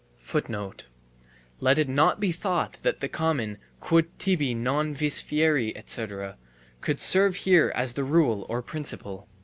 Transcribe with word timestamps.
Let 1.59 1.77
it 1.77 1.87
not 1.87 2.19
be 2.19 2.31
thought 2.31 2.79
that 2.81 3.01
the 3.01 3.07
common 3.07 3.59
"quod 3.79 4.07
tibi 4.17 4.55
non 4.55 4.95
vis 4.95 5.21
fieri, 5.21 5.77
etc." 5.77 6.37
could 6.81 6.99
serve 6.99 7.35
here 7.35 7.71
as 7.75 7.93
the 7.93 8.03
rule 8.03 8.47
or 8.49 8.63
principle. 8.63 9.27